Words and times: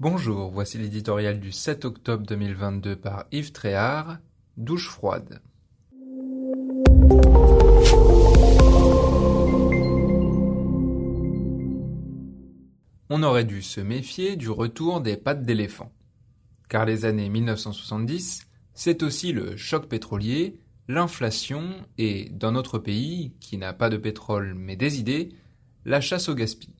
Bonjour, 0.00 0.52
voici 0.52 0.78
l'éditorial 0.78 1.40
du 1.40 1.50
7 1.50 1.84
octobre 1.84 2.24
2022 2.24 2.94
par 2.94 3.24
Yves 3.32 3.50
Tréhard, 3.50 4.18
Douche 4.56 4.88
froide. 4.88 5.42
On 13.10 13.24
aurait 13.24 13.44
dû 13.44 13.60
se 13.60 13.80
méfier 13.80 14.36
du 14.36 14.48
retour 14.50 15.00
des 15.00 15.16
pattes 15.16 15.42
d'éléphant. 15.42 15.90
Car 16.68 16.84
les 16.84 17.04
années 17.04 17.28
1970, 17.28 18.46
c'est 18.74 19.02
aussi 19.02 19.32
le 19.32 19.56
choc 19.56 19.88
pétrolier, 19.88 20.60
l'inflation 20.86 21.74
et, 21.98 22.28
dans 22.30 22.52
notre 22.52 22.78
pays, 22.78 23.32
qui 23.40 23.58
n'a 23.58 23.72
pas 23.72 23.90
de 23.90 23.96
pétrole 23.96 24.54
mais 24.54 24.76
des 24.76 25.00
idées, 25.00 25.30
la 25.84 26.00
chasse 26.00 26.28
au 26.28 26.36
gaspillage. 26.36 26.76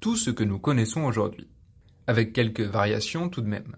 Tout 0.00 0.16
ce 0.16 0.30
que 0.30 0.44
nous 0.44 0.58
connaissons 0.58 1.02
aujourd'hui 1.02 1.46
avec 2.08 2.32
quelques 2.32 2.62
variations 2.62 3.28
tout 3.28 3.42
de 3.42 3.46
même. 3.46 3.76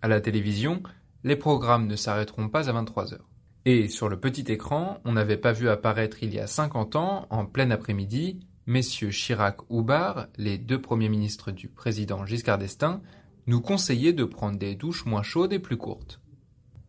À 0.00 0.08
la 0.08 0.20
télévision, 0.20 0.82
les 1.24 1.36
programmes 1.36 1.88
ne 1.88 1.96
s'arrêteront 1.96 2.48
pas 2.48 2.70
à 2.70 2.72
23 2.72 3.12
heures. 3.12 3.28
Et 3.64 3.88
sur 3.88 4.08
le 4.08 4.18
petit 4.18 4.50
écran, 4.52 5.00
on 5.04 5.12
n'avait 5.12 5.36
pas 5.36 5.52
vu 5.52 5.68
apparaître 5.68 6.22
il 6.22 6.32
y 6.32 6.38
a 6.38 6.46
50 6.46 6.96
ans, 6.96 7.26
en 7.28 7.44
plein 7.44 7.70
après-midi, 7.72 8.40
messieurs 8.66 9.10
Chirac 9.10 9.58
ou 9.68 9.82
Barr, 9.82 10.28
les 10.36 10.58
deux 10.58 10.80
premiers 10.80 11.08
ministres 11.08 11.50
du 11.50 11.68
président 11.68 12.24
Giscard 12.24 12.58
d'Estaing, 12.58 13.02
nous 13.48 13.60
conseillaient 13.60 14.12
de 14.12 14.24
prendre 14.24 14.58
des 14.58 14.76
douches 14.76 15.04
moins 15.04 15.24
chaudes 15.24 15.52
et 15.52 15.58
plus 15.58 15.76
courtes. 15.76 16.20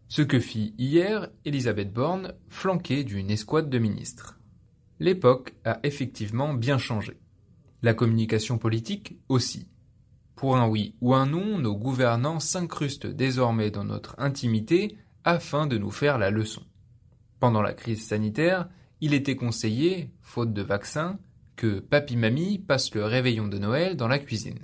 Ce 0.10 0.22
que 0.22 0.40
fit 0.40 0.76
hier 0.78 1.30
Elisabeth 1.44 1.92
Borne, 1.92 2.36
flanquée 2.50 3.04
d'une 3.04 3.32
escouade 3.32 3.72
de 3.72 3.80
ministres. 3.80 4.40
L'époque 5.00 5.56
a 5.66 5.80
effectivement 5.82 6.54
bien 6.54 6.78
changé. 6.78 7.18
La 7.82 7.96
communication 7.96 8.60
politique 8.60 9.18
aussi. 9.28 9.73
Pour 10.36 10.58
un 10.58 10.68
oui 10.68 10.96
ou 11.02 11.14
un 11.14 11.26
non, 11.26 11.60
nos 11.60 11.76
gouvernants 11.76 12.40
s'incrustent 12.40 13.08
désormais 13.08 13.72
dans 13.72 13.84
notre 13.84 14.16
intimité 14.18 14.98
afin 15.24 15.68
de 15.68 15.78
nous 15.78 15.92
faire 15.92 16.18
la 16.18 16.32
leçon. 16.32 16.64
Pendant 17.40 17.62
la 17.62 17.74
crise 17.74 18.06
sanitaire, 18.06 18.70
il 19.02 19.14
était 19.14 19.36
conseillé, 19.36 20.12
faute 20.22 20.54
de 20.54 20.62
vaccin, 20.62 21.20
que 21.56 21.80
papy-mamie 21.80 22.60
passe 22.60 22.94
le 22.96 23.06
réveillon 23.06 23.48
de 23.48 23.58
Noël 23.58 23.96
dans 23.96 24.08
la 24.08 24.20
cuisine. 24.20 24.60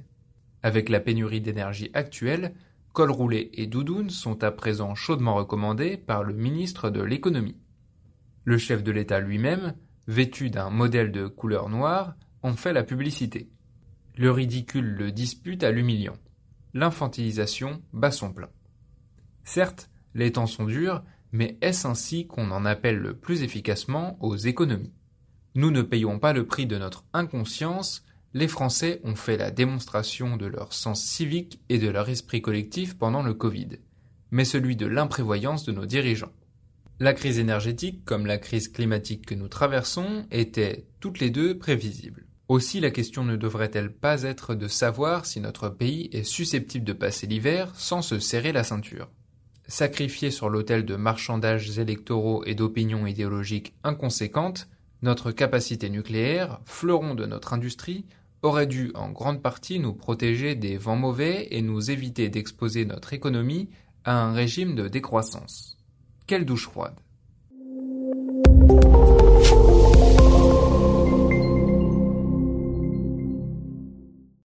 Avec 0.64 0.90
la 0.90 1.00
pénurie 1.00 1.42
d'énergie 1.42 1.92
actuelle, 1.94 2.54
col 2.94 3.12
roulé 3.12 3.50
et 3.54 3.68
doudoune 3.68 4.10
sont 4.10 4.44
à 4.44 4.52
présent 4.52 4.96
chaudement 4.96 5.36
recommandés 5.36 5.98
par 5.98 6.24
le 6.24 6.34
ministre 6.34 6.90
de 6.90 7.02
l'économie. 7.02 7.58
Le 8.44 8.58
chef 8.58 8.84
de 8.84 8.92
l'État 8.92 9.20
lui-même, 9.20 9.76
vêtu 10.08 10.50
d'un 10.50 10.70
modèle 10.70 11.12
de 11.12 11.28
couleur 11.28 11.70
noire, 11.70 12.16
en 12.42 12.54
fait 12.54 12.74
la 12.74 12.84
publicité. 12.84 13.50
Le 14.20 14.32
ridicule 14.32 14.96
le 14.98 15.14
dispute 15.14 15.64
à 15.64 15.72
l'humiliant. 15.72 16.18
L'infantilisation 16.74 17.82
bat 17.94 18.12
son 18.12 18.34
plein. 18.34 18.50
Certes, 19.46 19.90
les 20.14 20.34
temps 20.34 20.46
sont 20.46 20.66
durs, 20.66 21.06
mais 21.32 21.58
est-ce 21.62 21.88
ainsi 21.88 22.28
qu'on 22.28 22.52
en 22.52 22.66
appelle 22.66 22.98
le 22.98 23.16
plus 23.16 23.44
efficacement 23.44 24.18
aux 24.22 24.36
économies? 24.36 24.92
Nous 25.56 25.72
ne 25.72 25.82
payons 25.82 26.20
pas 26.20 26.34
le 26.34 26.46
prix 26.46 26.66
de 26.66 26.78
notre 26.78 27.06
inconscience, 27.14 28.04
les 28.34 28.50
Français 28.50 29.00
ont 29.06 29.16
fait 29.16 29.38
la 29.38 29.52
démonstration 29.52 30.36
de 30.36 30.48
leur 30.48 30.74
sens 30.74 31.02
civique 31.02 31.62
et 31.70 31.78
de 31.78 31.88
leur 31.88 32.10
esprit 32.10 32.42
collectif 32.42 32.98
pendant 32.98 33.24
le 33.24 33.34
Covid, 33.34 33.70
mais 34.32 34.44
celui 34.44 34.76
de 34.76 34.86
l'imprévoyance 34.86 35.64
de 35.64 35.72
nos 35.72 35.86
dirigeants. 35.86 36.34
La 37.00 37.14
crise 37.14 37.40
énergétique, 37.40 38.04
comme 38.04 38.26
la 38.26 38.38
crise 38.38 38.68
climatique 38.68 39.28
que 39.28 39.36
nous 39.36 39.48
traversons, 39.48 40.28
étaient 40.30 40.90
toutes 41.00 41.22
les 41.22 41.30
deux 41.30 41.58
prévisibles. 41.58 42.26
Aussi 42.50 42.80
la 42.80 42.90
question 42.90 43.24
ne 43.24 43.36
devrait-elle 43.36 43.94
pas 43.94 44.24
être 44.24 44.56
de 44.56 44.68
savoir 44.68 45.28
si 45.28 45.40
notre 45.40 45.70
pays 45.70 46.10
est 46.12 46.24
susceptible 46.24 46.84
de 46.84 46.94
passer 46.94 47.28
l'hiver 47.28 47.72
sans 47.76 48.02
se 48.02 48.18
serrer 48.18 48.52
la 48.52 48.64
ceinture? 48.64 49.08
Sacrifié 49.68 50.32
sur 50.32 50.50
l'autel 50.50 50.84
de 50.84 50.96
marchandages 50.96 51.78
électoraux 51.78 52.44
et 52.46 52.56
d'opinions 52.56 53.06
idéologiques 53.06 53.76
inconséquentes, 53.84 54.68
notre 55.04 55.32
capacité 55.32 55.92
nucléaire, 55.92 56.60
fleuron 56.66 57.14
de 57.14 57.28
notre 57.28 57.54
industrie, 57.54 58.06
aurait 58.42 58.66
dû 58.66 58.92
en 58.96 59.12
grande 59.12 59.44
partie 59.44 59.78
nous 59.78 59.94
protéger 59.94 60.56
des 60.56 60.76
vents 60.76 60.96
mauvais 60.96 61.50
et 61.52 61.62
nous 61.62 61.92
éviter 61.92 62.30
d'exposer 62.30 62.84
notre 62.84 63.14
économie 63.14 63.70
à 64.06 64.24
un 64.24 64.34
régime 64.34 64.74
de 64.74 64.88
décroissance. 64.88 65.78
Quelle 66.26 66.46
douche 66.46 66.68
froide. 66.68 66.96